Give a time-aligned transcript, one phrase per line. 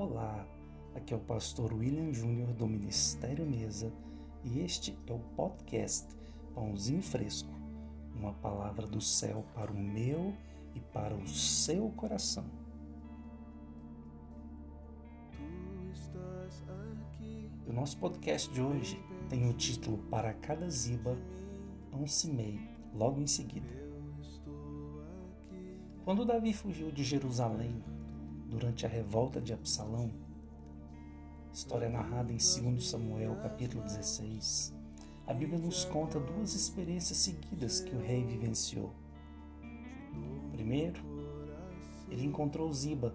[0.00, 0.46] Olá,
[0.94, 3.92] aqui é o pastor William Júnior do Ministério Mesa
[4.44, 6.06] e este é o podcast
[6.54, 7.50] Pãozinho Fresco,
[8.14, 10.32] uma palavra do céu para o meu
[10.72, 12.44] e para o seu coração.
[17.66, 21.18] O nosso podcast de hoje tem o título Para cada ziba,
[21.92, 22.60] um cimei,
[22.94, 23.66] logo em seguida.
[26.04, 27.82] Quando Davi fugiu de Jerusalém
[28.48, 30.10] durante a revolta de Absalão,
[31.52, 34.74] história narrada em 2 Samuel, capítulo 16,
[35.26, 38.94] a Bíblia nos conta duas experiências seguidas que o rei vivenciou.
[40.52, 41.00] Primeiro,
[42.08, 43.14] ele encontrou Ziba,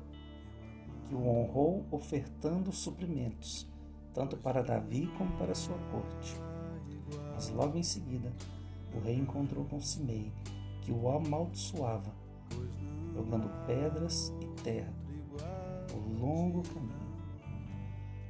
[1.08, 3.68] que o honrou ofertando suprimentos,
[4.14, 6.36] tanto para Davi como para sua corte.
[7.34, 8.32] Mas logo em seguida,
[8.96, 10.32] o rei encontrou com Simei,
[10.82, 12.14] que o amaldiçoava,
[13.16, 15.03] jogando pedras e terra
[15.98, 17.14] longo caminho.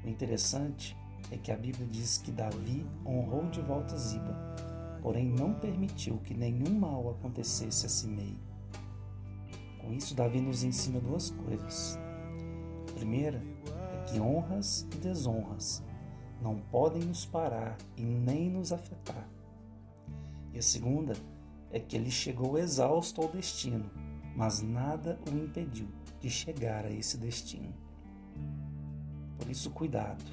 [0.03, 0.97] O interessante
[1.31, 4.36] é que a Bíblia diz que Davi honrou de volta Ziba,
[5.02, 8.38] porém não permitiu que nenhum mal acontecesse a Simei.
[9.80, 12.00] Com isso, Davi nos ensina duas coisas.
[12.89, 13.42] A primeira
[13.94, 15.83] é que honras e desonras
[16.42, 19.27] não podem nos parar e nem nos afetar.
[20.53, 21.14] E a segunda
[21.72, 23.89] é que ele chegou exausto ao destino,
[24.36, 25.88] mas nada o impediu
[26.20, 27.73] de chegar a esse destino.
[29.38, 30.23] Por isso, cuidado.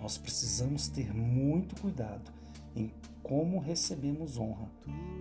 [0.00, 2.30] Nós precisamos ter muito cuidado
[2.74, 4.70] em como recebemos honra,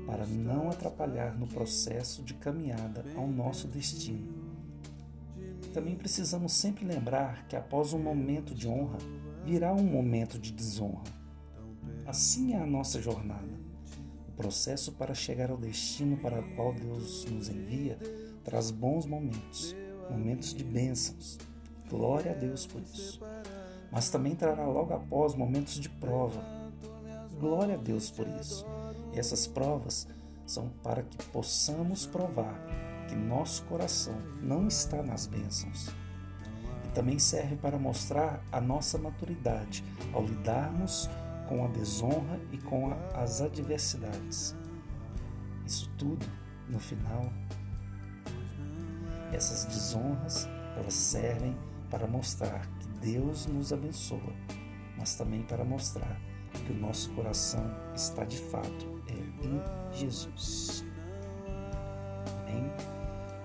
[0.06, 4.32] para não atrapalhar no processo de caminhada ao nosso destino.
[5.74, 9.00] Também precisamos sempre lembrar que após um momento de honra,
[9.44, 11.04] virá um momento de desonra.
[12.06, 13.65] Assim é a nossa jornada.
[14.36, 17.98] Processo para chegar ao destino para o qual Deus nos envia
[18.44, 19.76] traz bons momentos,
[20.10, 21.38] momentos de bênçãos.
[21.90, 23.20] Glória a Deus por isso.
[23.92, 26.44] Mas também trará logo após momentos de prova.
[27.40, 28.66] Glória a Deus por isso.
[29.14, 30.08] E essas provas
[30.46, 32.60] são para que possamos provar
[33.08, 35.90] que nosso coração não está nas bênçãos.
[36.86, 41.25] E também serve para mostrar a nossa maturidade ao lidarmos com
[41.64, 44.56] a desonra e com a, as adversidades.
[45.66, 46.26] Isso tudo,
[46.68, 47.32] no final,
[49.32, 51.56] essas desonras, elas servem
[51.90, 54.34] para mostrar que Deus nos abençoa,
[54.98, 56.20] mas também para mostrar
[56.66, 57.64] que o nosso coração
[57.94, 59.62] está de fato é em
[59.94, 60.86] Jesus.
[62.42, 62.72] Amém?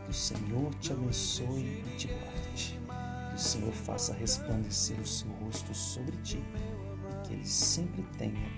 [0.05, 2.81] Que o Senhor te abençoe e te guarde.
[3.31, 6.43] Que o Senhor faça resplandecer o seu rosto sobre ti
[7.25, 8.49] que Ele sempre tenha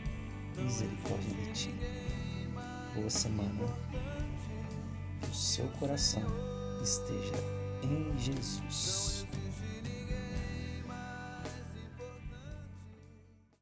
[0.56, 1.74] misericórdia de ti.
[2.94, 3.64] Boa semana.
[5.20, 6.26] Que o seu coração
[6.82, 7.34] esteja
[7.82, 9.01] em Jesus.